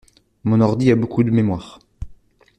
[0.45, 1.77] Mon ordi a beaucoup de mémoire.